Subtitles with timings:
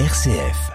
[0.00, 0.72] RCF.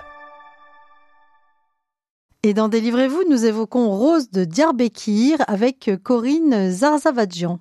[2.44, 7.60] Et dans Délivrez-vous, nous évoquons Rose de Diyarbakir avec Corinne Zarzavadjian.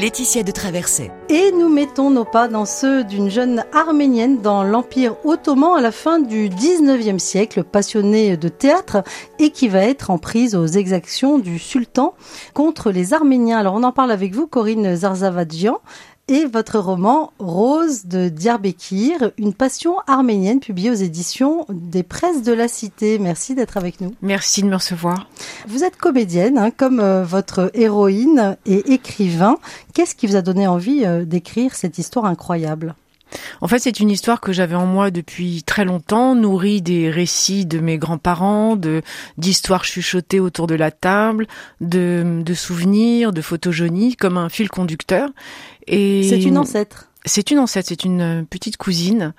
[0.00, 1.10] Laetitia de Traversée.
[1.28, 5.90] Et nous mettons nos pas dans ceux d'une jeune arménienne dans l'Empire ottoman à la
[5.90, 9.02] fin du 19e siècle, passionnée de théâtre
[9.40, 12.14] et qui va être en prise aux exactions du sultan
[12.54, 13.58] contre les Arméniens.
[13.58, 15.80] Alors on en parle avec vous, Corinne Zarzavadjian
[16.28, 22.52] et votre roman Rose de Diyarbakir, une passion arménienne publiée aux éditions des Presses de
[22.52, 23.18] la Cité.
[23.18, 24.14] Merci d'être avec nous.
[24.22, 25.28] Merci de me recevoir.
[25.66, 29.56] Vous êtes comédienne, hein, comme euh, votre héroïne et écrivain.
[29.94, 32.94] Qu'est-ce qui vous a donné envie euh, d'écrire cette histoire incroyable?
[33.60, 37.66] En fait, c'est une histoire que j'avais en moi depuis très longtemps, nourrie des récits
[37.66, 39.02] de mes grands-parents, de
[39.36, 41.46] d'histoires chuchotées autour de la table,
[41.80, 45.30] de, de souvenirs, de photogénie, comme un fil conducteur.
[45.86, 47.08] Et c'est une ancêtre.
[47.24, 49.34] C'est une ancêtre, c'est une petite cousine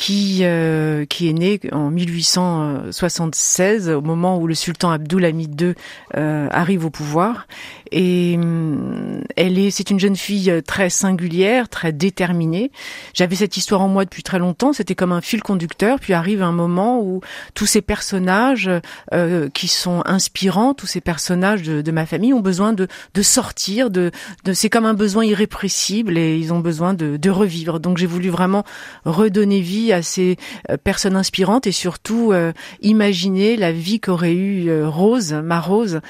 [0.00, 5.74] qui euh, qui est née en 1876 au moment où le sultan Abdulhamid II
[6.16, 7.46] euh, arrive au pouvoir.
[7.92, 12.70] Et hum, elle est c'est une jeune fille très singulière, très déterminée.
[13.12, 16.42] J'avais cette histoire en moi depuis très longtemps, c'était comme un fil conducteur, puis arrive
[16.42, 17.20] un moment où
[17.54, 18.70] tous ces personnages
[19.12, 23.22] euh, qui sont inspirants, tous ces personnages de, de, ma famille ont besoin de de
[23.22, 24.12] sortir de,
[24.44, 27.80] de c'est comme un besoin irrépressible et ils ont besoin de, de revivre.
[27.80, 28.64] Donc j'ai voulu vraiment
[29.04, 30.36] redonner vie à ces
[30.70, 36.00] euh, personnes inspirantes et surtout euh, imaginer la vie qu'aurait eu euh, Rose, ma Rose,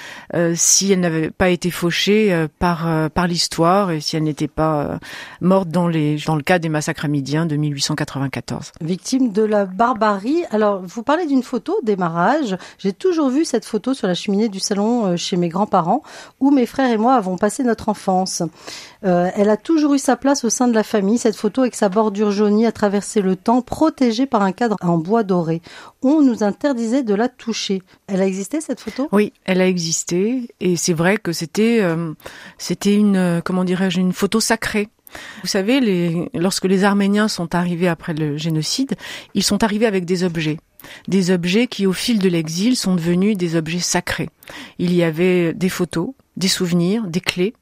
[0.55, 4.99] si elle n'avait pas été fauchée par par l'histoire et si elle n'était pas
[5.41, 8.73] morte dans les dans le cas des massacres amidiens de 1894.
[8.81, 10.45] Victime de la barbarie.
[10.51, 12.57] Alors vous parlez d'une photo démarrage.
[12.79, 16.03] J'ai toujours vu cette photo sur la cheminée du salon chez mes grands-parents
[16.39, 18.43] où mes frères et moi avons passé notre enfance.
[19.03, 20.85] elle a toujours eu sa place au sein de la
[21.19, 24.99] Cette photo avec sa bordure jaunie a traversé le temps protégée par un cadre en
[24.99, 25.63] bois doré.
[26.03, 27.83] On nous interdisait de la toucher.
[28.09, 29.09] Elle a existé cette photo?
[29.13, 32.13] Oui, elle a existé et c'est vrai que c'était euh,
[32.59, 34.89] c'était une euh, comment dirais-je une photo sacrée.
[35.43, 38.97] Vous savez, lorsque les Arméniens sont arrivés après le génocide,
[39.35, 40.59] ils sont arrivés avec des objets.
[41.07, 44.31] Des objets qui, au fil de l'exil, sont devenus des objets sacrés.
[44.79, 47.55] Il y avait des photos, des souvenirs, des clés,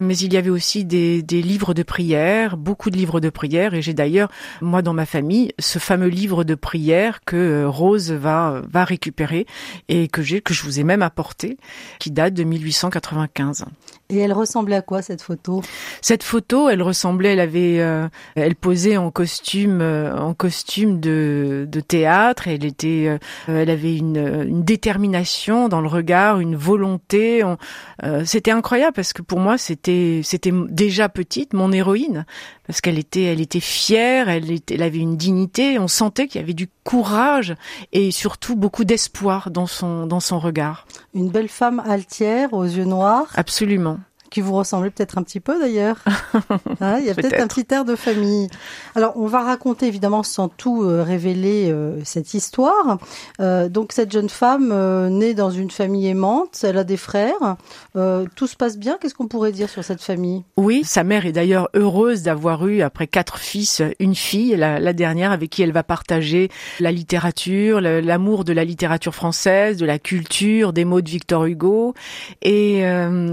[0.00, 3.74] mais il y avait aussi des, des livres de prière, beaucoup de livres de prière,
[3.74, 8.12] et j'ai d'ailleurs, moi dans ma famille, ce fameux livre de prière que euh, Rose
[8.12, 9.46] va, va récupérer
[9.88, 11.56] et que j'ai, que je vous ai même apporté,
[11.98, 13.64] qui date de 1895.
[14.10, 15.62] Et elle ressemblait à quoi cette photo?
[16.00, 21.66] Cette photo, elle ressemblait, elle avait, euh, elle posait en costume, euh, en costume de,
[21.68, 22.48] de théâtre.
[22.48, 24.16] Elle était, elle avait une,
[24.48, 27.42] une, détermination dans le regard, une volonté.
[28.24, 29.87] c'était incroyable parce que pour moi, c'était
[30.22, 32.26] c'était déjà petite mon héroïne
[32.66, 36.40] parce qu'elle était elle était fière, elle était elle avait une dignité, on sentait qu'il
[36.40, 37.54] y avait du courage
[37.92, 40.86] et surtout beaucoup d'espoir dans son dans son regard.
[41.14, 43.32] Une belle femme altière aux yeux noirs.
[43.34, 43.98] Absolument
[44.30, 45.98] qui vous ressemblait peut-être un petit peu d'ailleurs.
[46.80, 48.48] Hein, il y a peut-être un petit air de famille.
[48.94, 52.98] Alors, on va raconter évidemment sans tout euh, révéler euh, cette histoire.
[53.40, 54.68] Euh, donc, cette jeune femme
[55.08, 57.56] née dans une famille aimante, elle a des frères.
[58.36, 58.96] tout se passe bien.
[59.00, 60.44] Qu'est-ce qu'on pourrait dire sur cette famille?
[60.56, 64.92] Oui, sa mère est d'ailleurs heureuse d'avoir eu, après quatre fils, une fille, la, la,
[64.92, 69.98] dernière, avec qui elle va partager la littérature, l'amour de la littérature française, de la
[69.98, 71.94] culture, des mots de Victor Hugo.
[72.42, 72.84] Et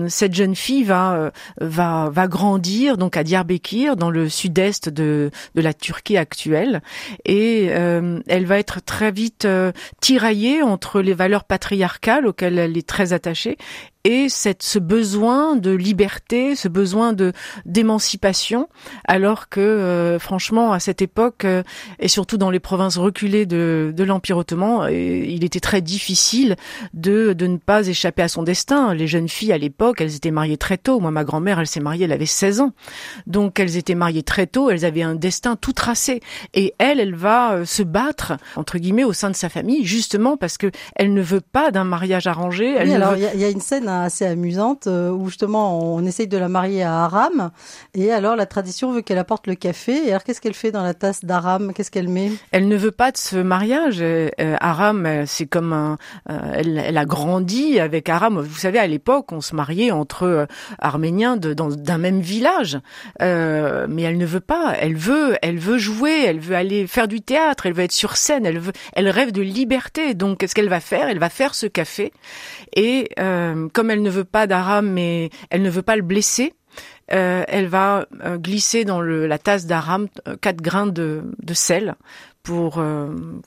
[0.08, 5.32] cette jeune fille va euh, va va grandir donc à Diyarbakir dans le sud-est de
[5.56, 6.82] de la Turquie actuelle.
[7.26, 12.78] Et euh, elle va être très vite euh, tiraillée entre les valeurs patriarcales auxquelles elle
[12.78, 13.58] est très attachée
[14.06, 17.34] et cette, ce besoin de liberté, ce besoin de
[17.66, 18.70] d'émancipation,
[19.08, 21.64] alors que euh, franchement à cette époque euh,
[22.00, 26.56] et surtout dans les provinces reculées de, de l'Empire ottoman, euh, il était très difficile
[26.94, 28.94] de, de ne pas échapper à son destin.
[28.94, 31.00] Les jeunes filles à l'époque, elles étaient mariées très tôt.
[31.00, 32.74] Moi, ma grand-mère, elle s'est mariée, elle avait 16 ans,
[33.26, 34.70] donc elles étaient mariées très tôt.
[34.70, 36.20] Elles avaient un destin tout tracé,
[36.54, 40.60] et elle, elle va se battre entre guillemets au sein de sa famille, justement parce
[40.60, 42.76] que elle ne veut pas d'un mariage arrangé.
[42.76, 46.28] Elle alors il y, y, a une scène assez amusante euh, où justement on essaye
[46.28, 47.52] de la marier à Aram.
[47.94, 50.08] Et alors la tradition veut qu'elle apporte le café.
[50.08, 51.74] Et alors qu'est-ce qu'elle fait dans la tasse d'Aram?
[51.74, 52.32] Qu'est-ce qu'elle met?
[52.52, 53.98] Elle ne veut pas de ce mariage.
[54.02, 55.98] Euh, Aram, euh, c'est comme un,
[56.28, 58.40] elle, a grandi avec Aram.
[58.40, 60.48] Vous savez, à l'époque, on se mariait entre
[60.80, 62.80] Arméniens d'un même village,
[63.20, 64.76] mais elle ne veut pas.
[64.80, 68.18] Elle veut, elle veut jouer, elle veut aller faire du théâtre, elle veut être sur
[68.18, 70.14] scène, elle veut, elle rêve de liberté.
[70.14, 71.08] Donc, qu'est-ce qu'elle va faire?
[71.08, 72.12] Elle va faire ce café.
[72.76, 73.10] Et
[73.74, 76.54] comme comme elle ne veut pas d'Aram, mais elle ne veut pas le blesser,
[77.14, 81.54] euh, elle va euh, glisser dans le, la tasse d'Aram euh, quatre grains de, de
[81.54, 81.94] sel
[82.42, 82.80] pour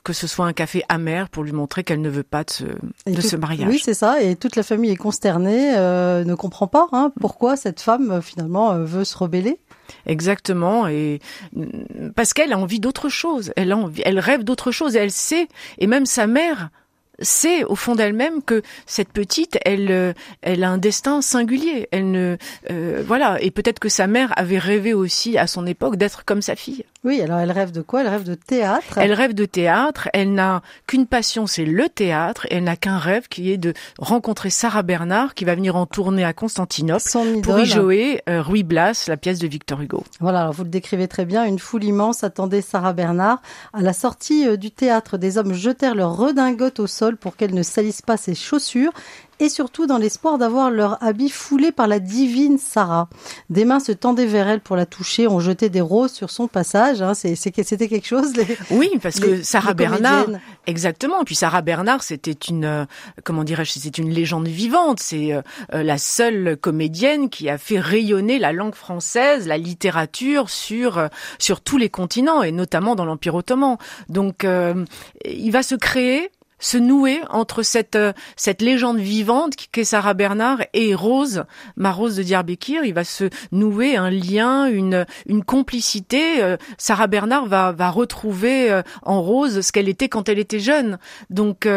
[0.03, 2.63] que ce soit un café amer pour lui montrer qu'elle ne veut pas de ce,
[3.09, 3.69] de ce mariage.
[3.69, 4.21] Oui, c'est ça.
[4.21, 9.05] Et toute la famille est consternée, ne comprend pas hein, pourquoi cette femme finalement veut
[9.05, 9.57] se rebeller.
[10.05, 11.21] Exactement, et
[11.53, 14.99] mm, parce qu'elle a envie d'autre chose, elle a envie, elle rêve d'autre chose, et
[14.99, 15.47] elle sait,
[15.77, 16.69] et même sa mère
[17.21, 21.87] c'est au fond d'elle-même que cette petite, elle, euh, elle a un destin singulier.
[21.91, 22.37] Elle ne,
[22.69, 26.41] euh, voilà, et peut-être que sa mère avait rêvé aussi à son époque d'être comme
[26.41, 26.85] sa fille.
[27.05, 28.01] Oui, alors elle rêve de quoi?
[28.01, 28.97] Elle rêve de théâtre.
[28.97, 30.09] Elle rêve de théâtre.
[30.11, 32.45] Elle n'a qu'une passion, c'est le théâtre.
[32.51, 36.25] Elle n'a qu'un rêve qui est de rencontrer Sarah Bernard, qui va venir en tournée
[36.25, 37.01] à Constantinople
[37.41, 40.03] pour y jouer euh, Ruy Blas, la pièce de Victor Hugo.
[40.19, 41.45] Voilà, alors vous le décrivez très bien.
[41.45, 43.41] Une foule immense attendait Sarah Bernard
[43.71, 45.17] à la sortie du théâtre.
[45.17, 48.91] Des hommes jetèrent leur redingote au sol pour qu'elles ne salissent pas ses chaussures
[49.39, 53.09] et surtout dans l'espoir d'avoir leur habit foulé par la divine Sarah.
[53.49, 56.47] Des mains se tendaient vers elle pour la toucher, ont jeté des roses sur son
[56.47, 57.01] passage.
[57.01, 57.13] Hein.
[57.13, 58.33] C'était quelque chose.
[58.71, 60.27] oui, parce que Sarah Bernard,
[60.67, 61.23] exactement.
[61.23, 62.85] Puis Sarah Bernard, c'était une, euh,
[63.23, 64.99] comment dirais-je, c'était une légende vivante.
[64.99, 65.41] C'est euh,
[65.73, 71.61] euh, la seule comédienne qui a fait rayonner la langue française, la littérature sur sur
[71.61, 73.77] tous les continents et notamment dans l'Empire ottoman.
[74.09, 74.45] Donc,
[75.25, 80.59] il va se créer se nouer entre cette euh, cette légende vivante qu'est Sarah Bernard
[80.73, 81.45] et Rose,
[81.75, 82.83] ma Rose de Diyarbakir.
[82.83, 86.43] Il va se nouer un lien, une une complicité.
[86.43, 90.59] Euh, Sarah Bernard va va retrouver euh, en Rose ce qu'elle était quand elle était
[90.59, 90.99] jeune.
[91.29, 91.67] Donc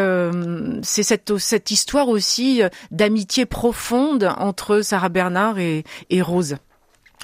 [0.81, 6.57] c'est cette cette histoire aussi d'amitié profonde entre Sarah Bernard et, et Rose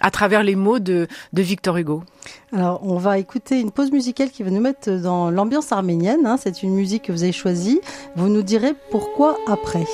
[0.01, 2.04] à travers les mots de, Victor Hugo.
[2.51, 6.25] Alors, on va écouter une pause musicale qui va nous mettre dans l'ambiance arménienne.
[6.25, 6.38] Hein.
[6.42, 7.80] C'est une musique que vous avez choisie.
[8.16, 9.86] Vous nous direz pourquoi après.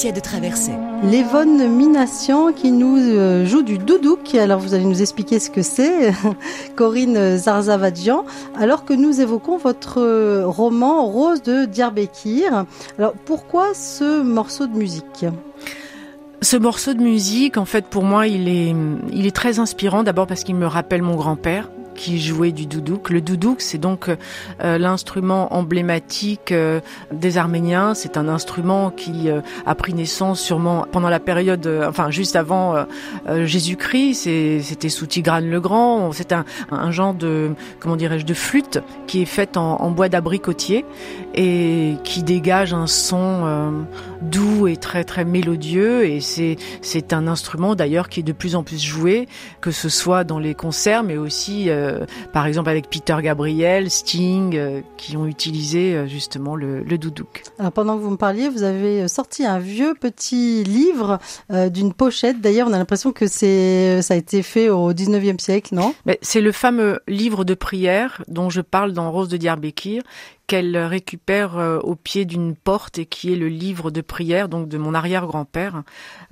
[0.00, 0.72] Laetitia de Traversée.
[1.02, 4.34] Lévonne Minassian qui nous euh, joue du doudouk.
[4.34, 6.14] Alors vous allez nous expliquer ce que c'est,
[6.76, 8.24] Corinne Zarzavadjian,
[8.58, 12.64] alors que nous évoquons votre euh, roman Rose de Diyarbekir.
[12.98, 15.26] Alors pourquoi ce morceau de musique?
[16.40, 18.74] Ce morceau de musique, en fait, pour moi, il est,
[19.12, 20.02] il est très inspirant.
[20.02, 21.68] D'abord parce qu'il me rappelle mon grand-père,
[22.00, 23.10] qui jouait du doudouk.
[23.10, 26.80] Le doudouk, c'est donc euh, l'instrument emblématique euh,
[27.12, 27.92] des Arméniens.
[27.92, 32.86] C'est un instrument qui euh, a pris naissance sûrement pendant la période, enfin juste avant
[33.28, 34.62] Jésus-Christ.
[34.62, 36.12] C'était sous Tigrane le Grand.
[36.12, 37.50] C'est un, un, genre de,
[37.80, 40.86] comment dirais-je, de flûte qui est faite en, en bois d'abricotier
[41.34, 43.84] et qui dégage un son
[44.22, 46.04] doux et très très mélodieux.
[46.06, 49.28] Et c'est c'est un instrument d'ailleurs qui est de plus en plus joué,
[49.60, 54.56] que ce soit dans les concerts, mais aussi euh, par exemple avec Peter Gabriel, Sting,
[54.56, 57.42] euh, qui ont utilisé euh, justement le, le doudouk.
[57.58, 61.18] Alors pendant que vous me parliez, vous avez sorti un vieux petit livre
[61.50, 62.40] d'une pochette.
[62.40, 65.94] D'ailleurs, on a l'impression que c'est ça a été fait au 19e siècle, non?
[66.22, 70.02] C'est le fameux livre de prière dont je parle dans Rose de Diyarbakir,
[70.50, 74.66] qu'elle récupère euh, au pied d'une porte et qui est le livre de prière donc
[74.66, 75.84] de mon arrière-grand-père.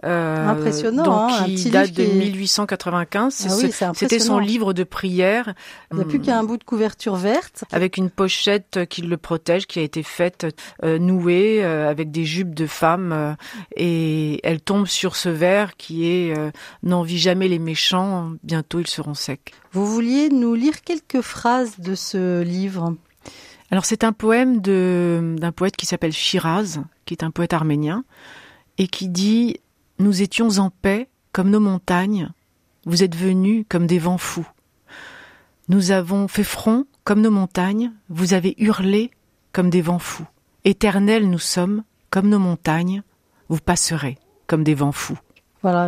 [0.02, 3.46] Euh, Impressionnant, donc, hein, qui date de 1895.
[3.80, 5.54] Ah c'était son livre de prière.
[5.92, 7.62] Il n'y a plus qu'un bout de couverture verte.
[7.70, 10.48] Avec une pochette qui le protège, qui a été faite
[10.82, 13.36] euh, nouée euh, avec des jupes de femmes.
[13.76, 16.34] et elle tombe sur ce verre qui est
[16.82, 19.52] N'envie jamais les méchants, bientôt ils seront secs.
[19.70, 22.96] Vous vouliez nous lire quelques phrases de ce livre?
[23.70, 28.04] Alors c'est un poème d'un poète qui s'appelle Shiraz, qui est un poète arménien,
[28.78, 29.56] et qui dit
[29.98, 32.30] Nous étions en paix comme nos montagnes,
[32.86, 34.48] vous êtes venus comme des vents fous.
[35.68, 39.10] Nous avons fait front comme nos montagnes, vous avez hurlé
[39.52, 40.26] comme des vents fous.
[40.64, 43.02] Éternels nous sommes comme nos montagnes,
[43.48, 45.18] vous passerez comme des vents fous.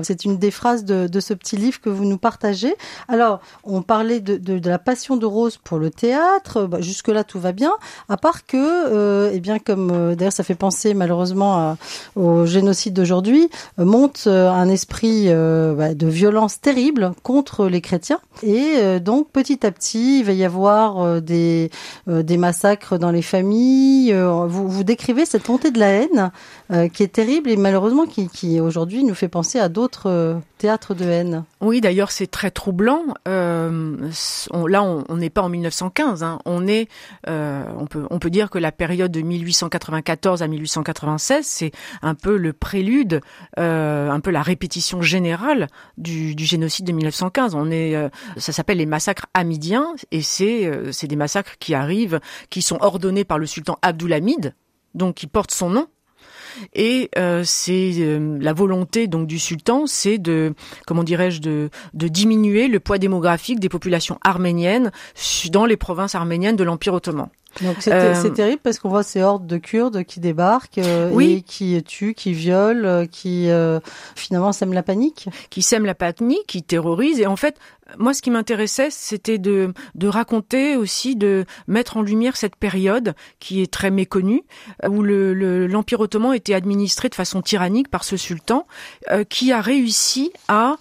[0.02, 2.74] C'est une des phrases de, ce petit livre que vous nous partagez.
[3.08, 6.66] Alors, on parlait de, la passion de Rose pour le théâtre.
[6.66, 7.72] Bah, Jusque-là, tout va bien.
[8.08, 11.76] À part que, euh, eh bien, comme euh, d'ailleurs, ça fait penser malheureusement
[12.16, 18.18] au génocide d'aujourd'hui, euh, monte un esprit bah, de violence terrible contre les chrétiens.
[18.42, 21.70] Et donc, petit à petit, il va y avoir des,
[22.06, 24.12] massacres dans les familles.
[24.12, 26.30] Vous, décrivez cette montée de la haine
[26.92, 31.04] qui est terrible et malheureusement qui aujourd'hui nous fait penser à d'autres euh, théâtres de
[31.04, 31.44] haine.
[31.60, 33.02] Oui, d'ailleurs, c'est très troublant.
[33.26, 34.10] Euh,
[34.50, 36.22] on, là, on n'est pas en 1915.
[36.22, 36.38] Hein.
[36.44, 36.88] On est,
[37.28, 41.72] euh, on peut, dire que la période de 1894 à 1896, c'est
[42.02, 43.20] un peu le prélude,
[43.56, 47.54] un peu la répétition générale du, génocide de 1915.
[47.54, 47.96] On est,
[48.36, 50.70] ça s'appelle les massacres hamidiens, et c'est,
[51.02, 54.54] des massacres qui arrivent, qui sont ordonnés par le sultan Abdulhamid,
[54.94, 55.88] donc qui porte son nom
[56.74, 60.54] et euh, c'est euh, la volonté donc du sultan, c'est de
[60.86, 64.90] comment dirais-je de, de diminuer le poids démographique des populations arméniennes
[65.50, 67.28] dans les provinces arméniennes de l'Empire ottoman.
[67.62, 71.32] Donc c'est euh, terrible parce qu'on voit ces hordes de Kurdes qui débarquent euh, oui.
[71.32, 73.48] et qui tuent, qui violent, euh, qui
[74.14, 75.28] finalement sèment la panique.
[75.50, 77.20] Qui sèment la panique, qui terrorisent.
[77.20, 77.56] Et en fait,
[77.98, 83.14] moi, ce qui m'intéressait, c'était de, de raconter aussi, de mettre en lumière cette période
[83.40, 84.44] qui est très méconnue,
[84.88, 88.66] où l'Empire le, l'Empire ottoman était administré de façon tyrannique par ce sultan,
[89.28, 90.76] qui a réussi à,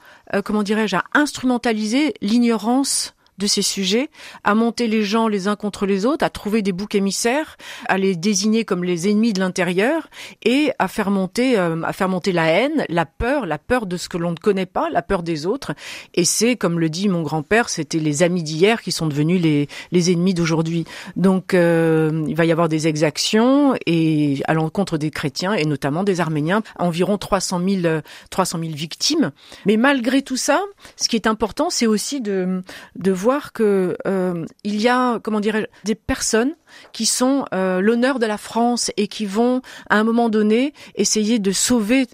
[0.45, 4.09] comment dirais-je, à instrumentaliser l'ignorance de ces sujets,
[4.43, 7.97] à monter les gens les uns contre les autres, à trouver des boucs émissaires, à
[7.97, 10.09] les désigner comme les ennemis de l'intérieur
[10.43, 13.97] et à faire monter, euh, à faire monter la haine, la peur, la peur de
[13.97, 15.73] ce que l'on ne connaît pas, la peur des autres.
[16.13, 19.67] Et c'est, comme le dit mon grand-père, c'était les amis d'hier qui sont devenus les,
[19.91, 20.85] les ennemis d'aujourd'hui.
[21.15, 26.03] Donc, euh, il va y avoir des exactions et à l'encontre des chrétiens et notamment
[26.03, 29.31] des Arméniens, environ 300 000, 300 000 victimes.
[29.65, 30.61] Mais malgré tout ça,
[30.97, 32.61] ce qui est important, c'est aussi de,
[32.95, 36.55] de voir que euh, il y a, comment dirais des personnes
[36.93, 41.39] qui sont euh, l'honneur de la France et qui vont, à un moment donné, essayer
[41.39, 42.07] de sauver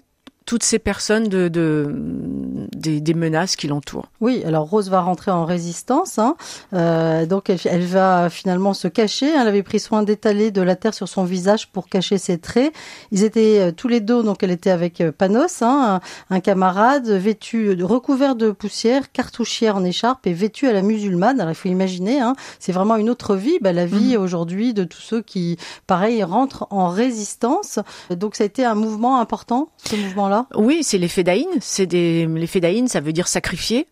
[0.46, 1.92] toutes ces personnes de, de
[2.72, 4.06] des, des, menaces qui l'entourent.
[4.20, 6.36] Oui, alors Rose va rentrer en résistance, hein.
[6.72, 9.26] euh, donc elle, elle, va finalement se cacher.
[9.28, 12.72] Elle avait pris soin d'étaler de la terre sur son visage pour cacher ses traits.
[13.10, 16.00] Ils étaient euh, tous les deux, donc elle était avec euh, Panos, hein,
[16.30, 21.40] un, un, camarade vêtu, recouvert de poussière, cartouchière en écharpe et vêtu à la musulmane.
[21.40, 24.20] Alors il faut imaginer, hein, c'est vraiment une autre vie, bah, la vie mmh.
[24.20, 25.56] aujourd'hui de tous ceux qui,
[25.88, 27.80] pareil, rentrent en résistance.
[28.10, 30.35] Donc ça a été un mouvement important, ce mouvement-là?
[30.54, 31.46] Oui, c'est les fédaïnes.
[31.60, 33.86] C'est des les fédaïnes, ça veut dire sacrifier.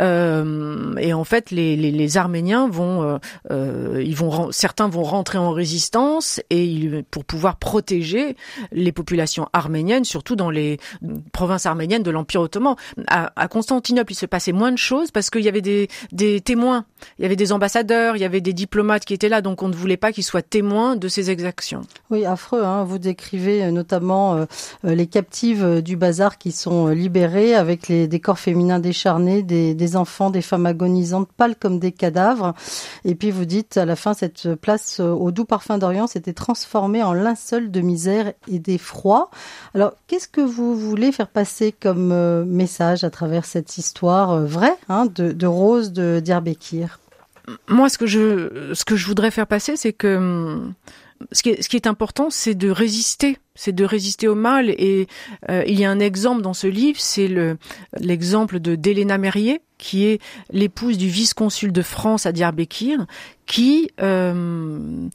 [0.00, 3.18] Euh, et en fait, les, les, les Arméniens vont, euh,
[3.50, 8.36] euh, ils vont, certains vont rentrer en résistance et ils, pour pouvoir protéger
[8.72, 10.78] les populations arméniennes, surtout dans les
[11.32, 12.76] provinces arméniennes de l'Empire ottoman.
[13.08, 16.40] À, à, Constantinople, il se passait moins de choses parce qu'il y avait des, des
[16.40, 16.84] témoins,
[17.18, 19.68] il y avait des ambassadeurs, il y avait des diplomates qui étaient là, donc on
[19.68, 21.82] ne voulait pas qu'ils soient témoins de ces exactions.
[22.10, 22.62] Oui, affreux.
[22.62, 22.84] Hein.
[22.84, 24.46] Vous décrivez notamment euh,
[24.84, 30.30] les captives du bazar qui sont libérés avec les, des corps féminins décharnés, des, enfants,
[30.30, 32.54] des femmes agonisantes, pâles comme des cadavres.
[33.04, 37.04] Et puis vous dites à la fin, cette place au doux parfum d'Orient s'était transformée
[37.04, 39.30] en linceul de misère et d'effroi.
[39.74, 44.44] Alors, qu'est-ce que vous voulez faire passer comme euh, message à travers cette histoire euh,
[44.44, 46.98] vraie hein, de, Rose de Diyarbakir
[47.68, 50.74] Moi, ce que je, ce que je voudrais faire passer, c'est que hum,
[51.30, 54.70] ce qui est important, c'est de résister c'est de résister au mal.
[54.70, 55.08] Et
[55.50, 57.56] euh, il y a un exemple dans ce livre, c'est le
[57.98, 60.20] l'exemple de d'Elena Merrier, qui est
[60.50, 63.06] l'épouse du vice-consul de France à Diyarbakir,
[63.46, 65.08] qui euh,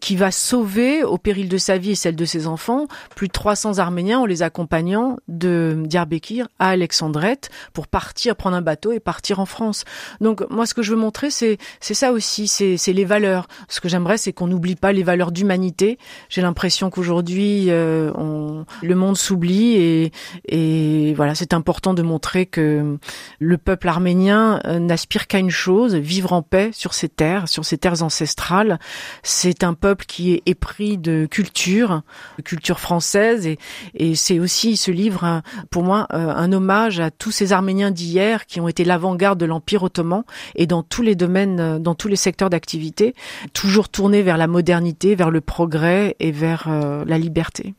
[0.00, 3.32] qui va sauver au péril de sa vie et celle de ses enfants plus de
[3.32, 9.00] 300 Arméniens en les accompagnant de Diyarbakir à Alexandrette pour partir prendre un bateau et
[9.00, 9.84] partir en France.
[10.20, 13.46] Donc moi ce que je veux montrer c'est c'est ça aussi c'est c'est les valeurs.
[13.68, 15.98] Ce que j'aimerais c'est qu'on n'oublie pas les valeurs d'humanité.
[16.30, 17.83] J'ai l'impression qu'aujourd'hui euh,
[18.14, 20.12] on, le monde s'oublie et
[20.48, 22.98] et voilà c'est important de montrer que
[23.38, 27.64] le peuple arménien euh, n'aspire qu'à une chose vivre en paix sur ses terres sur
[27.64, 28.78] ses terres ancestrales.
[29.22, 32.02] C'est un peuple qui est épris de culture,
[32.38, 33.58] de culture française, et,
[33.94, 38.46] et c'est aussi ce livre, pour moi, euh, un hommage à tous ces Arméniens d'hier
[38.46, 40.24] qui ont été l'avant-garde de l'Empire ottoman
[40.54, 43.14] et dans tous les domaines, euh, dans tous les secteurs d'activité,
[43.52, 47.73] toujours tournés vers la modernité, vers le progrès et vers euh, la liberté.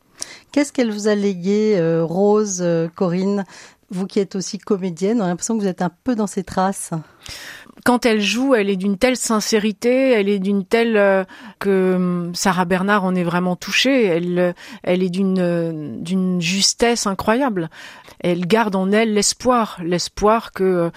[0.52, 3.44] Qu'est-ce qu'elle vous a légué, Rose, Corinne?
[3.90, 6.42] Vous qui êtes aussi comédienne, on a l'impression que vous êtes un peu dans ses
[6.42, 6.90] traces
[7.86, 11.22] quand elle joue, elle est d'une telle sincérité, elle est d'une telle euh,
[11.60, 14.06] que hum, Sarah Bernard en est vraiment touchée.
[14.06, 14.52] Elle, euh,
[14.82, 17.70] elle est d'une euh, d'une justesse incroyable.
[18.18, 20.90] Elle garde en elle l'espoir, l'espoir que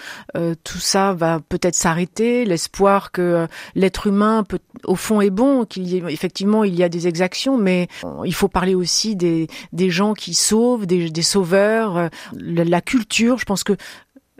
[0.64, 6.08] tout ça va peut-être s'arrêter, l'espoir que l'être humain peut, au fond est bon, qu'il
[6.08, 7.88] effectivement il y a des exactions, mais
[8.24, 13.38] il faut parler aussi des des gens qui sauvent, des, des sauveurs, la culture.
[13.38, 13.76] Je pense que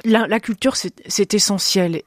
[0.05, 2.03] la, la culture, c'est essentiel.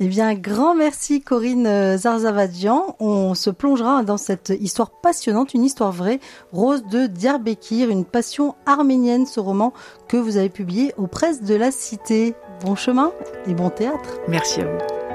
[0.00, 2.96] Eh bien, grand merci Corinne euh, Zarzavadian.
[3.00, 6.20] On se plongera dans cette histoire passionnante, une histoire vraie,
[6.52, 9.72] Rose de Diyarbakir, une passion arménienne, ce roman
[10.06, 12.34] que vous avez publié aux presses de la Cité.
[12.64, 13.10] Bon chemin
[13.48, 14.20] et bon théâtre.
[14.28, 15.07] Merci à vous.